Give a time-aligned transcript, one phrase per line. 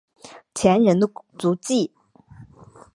[0.55, 1.07] 前人的
[1.37, 1.91] 足迹